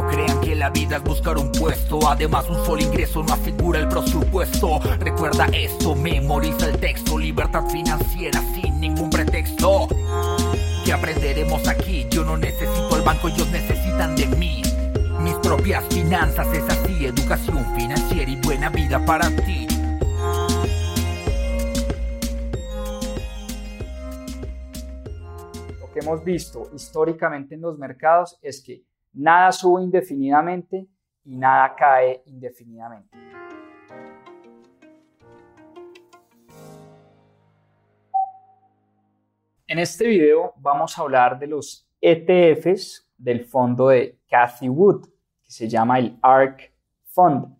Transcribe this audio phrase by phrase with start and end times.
[0.00, 1.98] No crean que la vida es buscar un puesto.
[2.08, 4.80] Además, un solo ingreso no asegura el presupuesto.
[4.98, 7.18] Recuerda esto, memoriza el texto.
[7.18, 9.88] Libertad financiera sin ningún pretexto.
[10.86, 12.06] ¿Qué aprenderemos aquí?
[12.10, 14.62] Yo no necesito el banco, ellos necesitan de mí.
[15.20, 19.68] Mis propias finanzas es así, educación financiera y buena vida para ti.
[25.78, 30.86] Lo que hemos visto históricamente en los mercados es que Nada sube indefinidamente
[31.24, 33.18] y nada cae indefinidamente.
[39.66, 45.08] En este video vamos a hablar de los ETFs del fondo de Cathy Wood,
[45.42, 46.72] que se llama el ARK
[47.06, 47.56] Fund.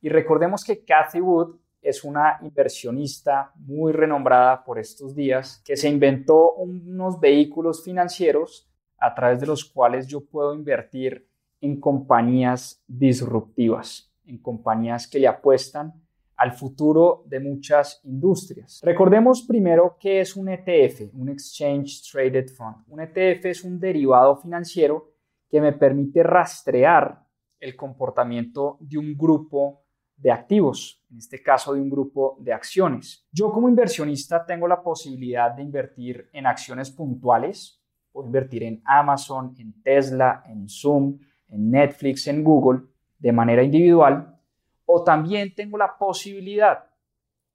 [0.00, 5.90] Y recordemos que Cathy Wood es una inversionista muy renombrada por estos días que se
[5.90, 11.26] inventó unos vehículos financieros a través de los cuales yo puedo invertir
[11.60, 15.92] en compañías disruptivas, en compañías que le apuestan
[16.36, 18.80] al futuro de muchas industrias.
[18.82, 22.84] Recordemos primero qué es un ETF, un Exchange Traded Fund.
[22.88, 25.12] Un ETF es un derivado financiero
[25.48, 27.24] que me permite rastrear
[27.60, 29.84] el comportamiento de un grupo
[30.16, 33.26] de activos, en este caso de un grupo de acciones.
[33.32, 37.80] Yo como inversionista tengo la posibilidad de invertir en acciones puntuales,
[38.14, 42.82] Puedo invertir en Amazon, en Tesla, en Zoom, en Netflix, en Google
[43.18, 44.38] de manera individual.
[44.86, 46.84] O también tengo la posibilidad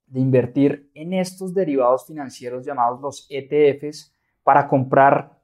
[0.06, 5.40] de invertir en estos derivados financieros llamados los ETFs para comprar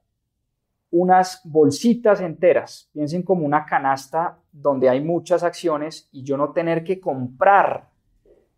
[0.90, 2.90] unas bolsitas enteras.
[2.92, 7.88] Piensen como una canasta donde hay muchas acciones y yo no tener que comprar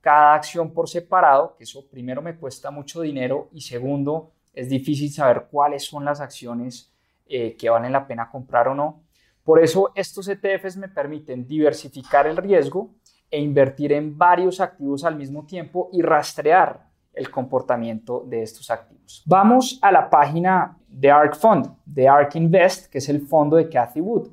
[0.01, 5.13] cada acción por separado, que eso primero me cuesta mucho dinero y segundo es difícil
[5.13, 6.93] saber cuáles son las acciones
[7.27, 9.05] eh, que valen la pena comprar o no.
[9.45, 12.91] Por eso estos ETFs me permiten diversificar el riesgo
[13.31, 19.23] e invertir en varios activos al mismo tiempo y rastrear el comportamiento de estos activos.
[19.27, 23.69] Vamos a la página de ARK Fund, de ARK Invest, que es el fondo de
[23.69, 24.29] Cathy Wood.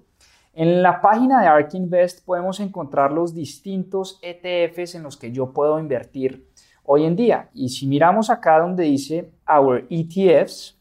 [0.54, 5.54] En la página de ARK Invest podemos encontrar los distintos ETFs en los que yo
[5.54, 6.50] puedo invertir
[6.86, 7.50] hoy en día.
[7.54, 10.78] Y si miramos acá donde dice Our ETFs,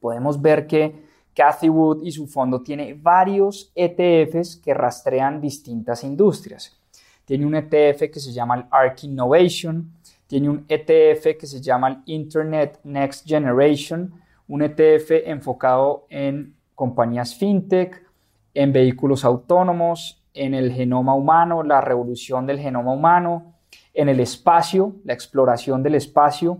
[0.00, 0.94] podemos ver que
[1.34, 6.78] Cathy Wood y su fondo tiene varios ETFs que rastrean distintas industrias.
[7.24, 9.92] Tiene un ETF que se llama el ARK Innovation,
[10.26, 14.12] tiene un ETF que se llama el Internet Next Generation,
[14.48, 18.02] un ETF enfocado en compañías fintech,
[18.54, 23.51] en vehículos autónomos, en el genoma humano, la revolución del genoma humano,
[23.94, 26.58] en el espacio, la exploración del espacio,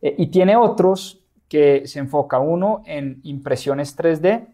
[0.00, 4.46] eh, y tiene otros que se enfoca uno en impresiones 3D,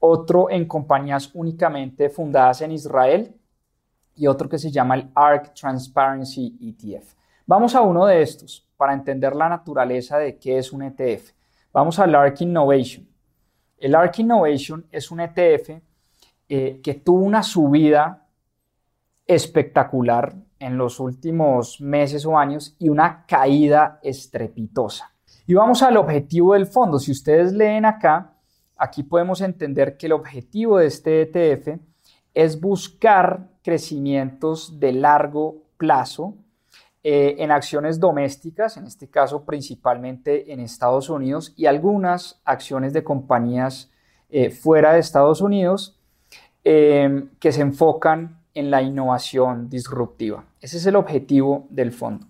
[0.00, 3.34] otro en compañías únicamente fundadas en Israel
[4.14, 7.14] y otro que se llama el ARC Transparency ETF.
[7.46, 11.32] Vamos a uno de estos para entender la naturaleza de qué es un ETF.
[11.72, 13.06] Vamos al ARC Innovation.
[13.76, 15.80] El ARC Innovation es un ETF
[16.48, 18.26] eh, que tuvo una subida
[19.26, 25.12] espectacular en los últimos meses o años y una caída estrepitosa.
[25.46, 26.98] Y vamos al objetivo del fondo.
[26.98, 28.34] Si ustedes leen acá,
[28.76, 31.80] aquí podemos entender que el objetivo de este ETF
[32.34, 36.34] es buscar crecimientos de largo plazo
[37.02, 43.04] eh, en acciones domésticas, en este caso principalmente en Estados Unidos, y algunas acciones de
[43.04, 43.90] compañías
[44.30, 45.98] eh, fuera de Estados Unidos
[46.64, 50.44] eh, que se enfocan en la innovación disruptiva.
[50.60, 52.26] Ese es el objetivo del fondo.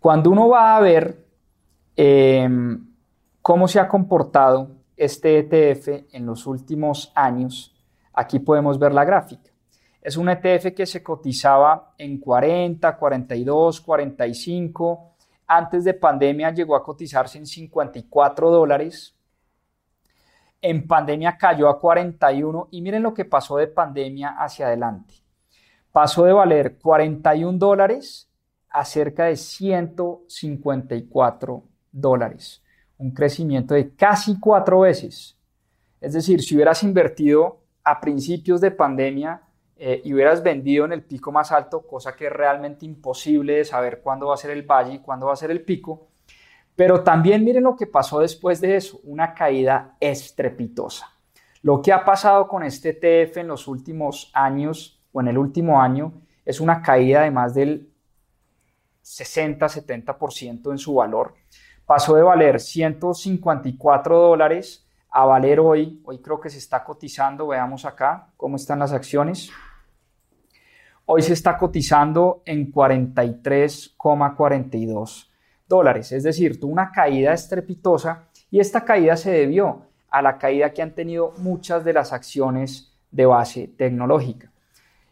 [0.00, 1.26] Cuando uno va a ver
[1.94, 2.94] em,
[3.42, 7.76] cómo se ha comportado este ETF en los últimos años,
[8.14, 9.50] aquí podemos ver la gráfica.
[10.00, 15.10] Es un ETF que se cotizaba en 40, 42, 45.
[15.46, 19.14] Antes de pandemia llegó a cotizarse en 54 dólares.
[20.62, 25.25] En pandemia cayó a 41 y miren lo que pasó de pandemia hacia adelante.
[25.96, 28.28] Pasó de valer 41 dólares
[28.68, 32.62] a cerca de 154 dólares.
[32.98, 35.38] Un crecimiento de casi cuatro veces.
[36.02, 39.40] Es decir, si hubieras invertido a principios de pandemia
[39.78, 43.64] eh, y hubieras vendido en el pico más alto, cosa que es realmente imposible de
[43.64, 46.08] saber cuándo va a ser el valle y cuándo va a ser el pico,
[46.74, 51.10] pero también miren lo que pasó después de eso, una caída estrepitosa.
[51.62, 56.12] Lo que ha pasado con este ETF en los últimos años en el último año
[56.44, 57.88] es una caída de más del
[59.02, 61.34] 60-70% en su valor.
[61.84, 67.84] Pasó de valer 154 dólares a valer hoy, hoy creo que se está cotizando, veamos
[67.84, 69.50] acá cómo están las acciones.
[71.06, 75.28] Hoy se está cotizando en 43,42
[75.68, 76.12] dólares.
[76.12, 80.82] Es decir, tuvo una caída estrepitosa y esta caída se debió a la caída que
[80.82, 84.50] han tenido muchas de las acciones de base tecnológica.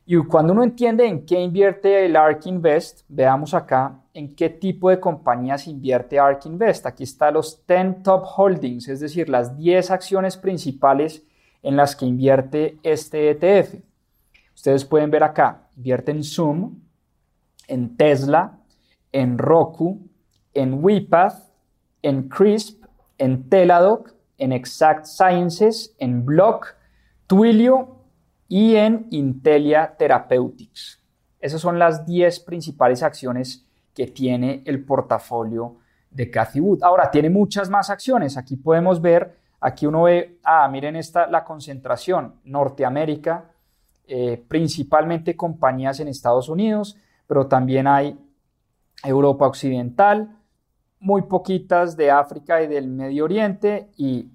[0.07, 4.91] Y cuando uno entiende en qué invierte el ARK Invest, veamos acá en qué tipo
[4.91, 6.85] de compañías invierte ARK Invest.
[6.87, 11.25] Aquí están los 10 top holdings, es decir, las 10 acciones principales
[11.63, 13.77] en las que invierte este ETF.
[14.55, 16.81] Ustedes pueden ver acá, invierte en Zoom,
[17.67, 18.59] en Tesla,
[19.11, 20.07] en Roku,
[20.53, 21.51] en WePath,
[22.03, 22.85] en CRISP,
[23.17, 26.77] en Teladoc, en Exact Sciences, en Block,
[27.27, 27.94] Twilio
[28.55, 31.03] y en Intelia Therapeutics.
[31.41, 35.79] Esas son las 10 principales acciones que tiene el portafolio
[36.09, 36.85] de Cathy Wood.
[36.85, 38.37] Ahora, tiene muchas más acciones.
[38.37, 43.51] Aquí podemos ver, aquí uno ve, ah, miren esta, la concentración, Norteamérica,
[44.07, 46.97] eh, principalmente compañías en Estados Unidos,
[47.27, 48.17] pero también hay
[49.03, 50.39] Europa Occidental,
[51.01, 54.29] muy poquitas de África y del Medio Oriente y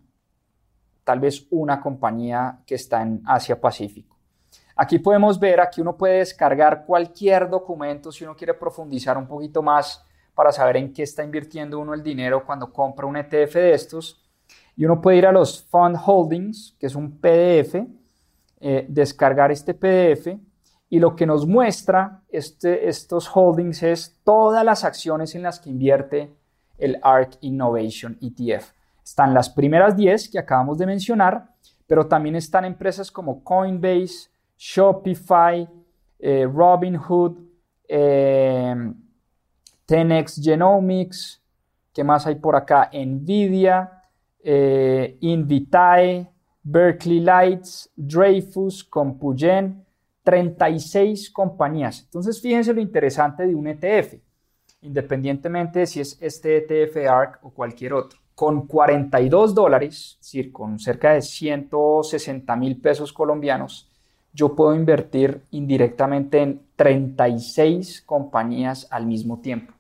[1.06, 4.09] tal vez una compañía que está en Asia Pacífico.
[4.81, 9.62] Aquí podemos ver, aquí uno puede descargar cualquier documento si uno quiere profundizar un poquito
[9.62, 13.74] más para saber en qué está invirtiendo uno el dinero cuando compra un ETF de
[13.74, 14.24] estos.
[14.78, 17.76] Y uno puede ir a los Fund Holdings, que es un PDF,
[18.62, 20.40] eh, descargar este PDF
[20.88, 25.72] y lo que nos muestra este, estos holdings es todas las acciones en las que
[25.72, 26.34] invierte
[26.78, 28.72] el ARC Innovation ETF.
[29.04, 31.50] Están las primeras 10 que acabamos de mencionar,
[31.86, 34.30] pero también están empresas como Coinbase,
[34.60, 35.68] Shopify,
[36.20, 37.38] eh, Robinhood,
[37.88, 38.88] 10x
[39.88, 41.42] eh, Genomics,
[41.94, 42.90] ¿qué más hay por acá?
[42.94, 44.04] Nvidia,
[44.44, 46.30] eh, Invitae,
[46.62, 49.86] Berkeley Lights, Dreyfus, Compugen,
[50.24, 52.04] 36 compañías.
[52.04, 54.20] Entonces, fíjense lo interesante de un ETF
[54.82, 58.20] independientemente de si es este ETF ARC o cualquier otro.
[58.36, 63.89] Con 42 dólares, es decir, con cerca de 160 mil pesos colombianos,
[64.34, 69.74] yo puedo invertir indirectamente en 36 compañías al mismo tiempo.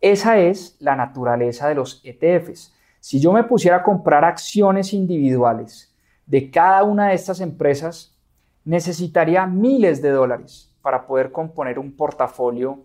[0.00, 2.74] Esa es la naturaleza de los ETFs.
[3.00, 5.94] Si yo me pusiera a comprar acciones individuales
[6.26, 8.16] de cada una de estas empresas,
[8.64, 12.84] necesitaría miles de dólares para poder componer un portafolio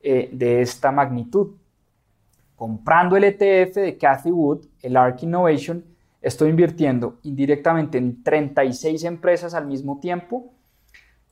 [0.00, 1.56] eh, de esta magnitud.
[2.56, 5.84] Comprando el ETF de Cathy Wood, el ARK Innovation,
[6.24, 10.52] estoy invirtiendo indirectamente en 36 empresas al mismo tiempo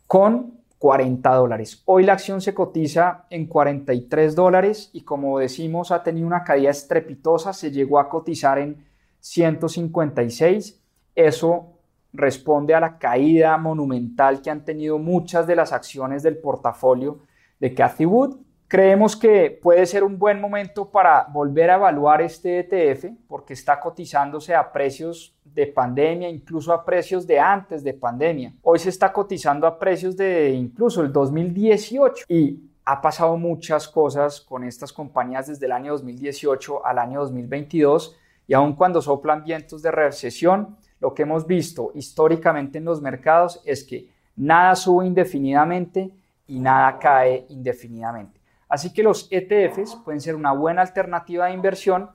[0.06, 1.82] con 40 dólares.
[1.86, 6.70] Hoy la acción se cotiza en 43 dólares y como decimos ha tenido una caída
[6.70, 8.84] estrepitosa, se llegó a cotizar en
[9.20, 10.78] 156.
[11.14, 11.68] Eso
[12.12, 17.20] responde a la caída monumental que han tenido muchas de las acciones del portafolio
[17.58, 18.36] de Cathy Wood
[18.72, 23.78] Creemos que puede ser un buen momento para volver a evaluar este ETF porque está
[23.78, 28.54] cotizándose a precios de pandemia, incluso a precios de antes de pandemia.
[28.62, 34.40] Hoy se está cotizando a precios de incluso el 2018 y ha pasado muchas cosas
[34.40, 39.82] con estas compañías desde el año 2018 al año 2022 y aun cuando soplan vientos
[39.82, 46.10] de recesión, lo que hemos visto históricamente en los mercados es que nada sube indefinidamente
[46.46, 48.41] y nada cae indefinidamente.
[48.72, 52.08] Así que los ETFs pueden ser una buena alternativa de inversión.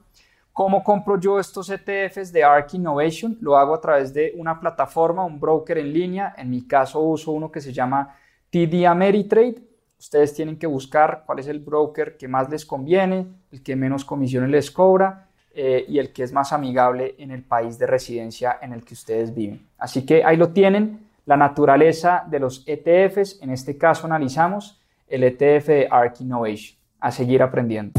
[0.52, 3.38] ¿Cómo compro yo estos ETFs de ARK Innovation?
[3.40, 6.34] Lo hago a través de una plataforma, un broker en línea.
[6.36, 8.12] En mi caso uso uno que se llama
[8.50, 9.62] TD Ameritrade.
[10.00, 14.04] Ustedes tienen que buscar cuál es el broker que más les conviene, el que menos
[14.04, 18.58] comisiones les cobra eh, y el que es más amigable en el país de residencia
[18.60, 19.64] en el que ustedes viven.
[19.78, 21.06] Así que ahí lo tienen.
[21.24, 23.40] la naturaleza de los ETFs.
[23.42, 26.78] En este caso analizamos el ETF de ARK Innovation.
[27.00, 27.92] A seguir aprendiendo.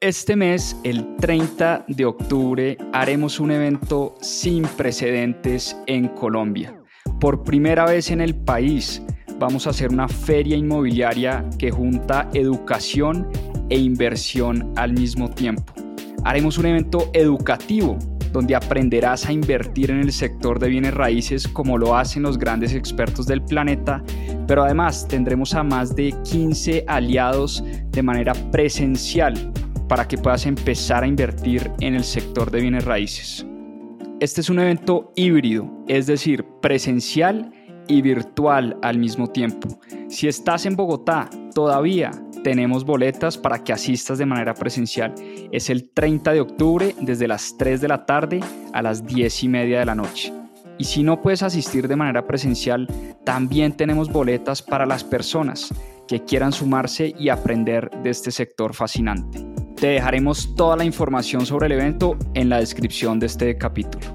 [0.00, 6.78] Este mes, el 30 de octubre, haremos un evento sin precedentes en Colombia.
[7.18, 9.02] Por primera vez en el país,
[9.38, 13.28] vamos a hacer una feria inmobiliaria que junta educación
[13.70, 15.72] e inversión al mismo tiempo.
[16.22, 17.98] Haremos un evento educativo
[18.32, 22.74] donde aprenderás a invertir en el sector de bienes raíces como lo hacen los grandes
[22.74, 24.02] expertos del planeta,
[24.46, 29.52] pero además tendremos a más de 15 aliados de manera presencial
[29.88, 33.46] para que puedas empezar a invertir en el sector de bienes raíces.
[34.20, 37.52] Este es un evento híbrido, es decir, presencial
[37.86, 39.78] y virtual al mismo tiempo.
[40.08, 42.10] Si estás en Bogotá, todavía
[42.42, 45.14] tenemos boletas para que asistas de manera presencial.
[45.52, 48.40] Es el 30 de octubre desde las 3 de la tarde
[48.72, 50.32] a las 10 y media de la noche.
[50.78, 52.86] Y si no puedes asistir de manera presencial,
[53.24, 55.72] también tenemos boletas para las personas
[56.06, 59.44] que quieran sumarse y aprender de este sector fascinante.
[59.76, 64.06] Te dejaremos toda la información sobre el evento en la descripción de este capítulo.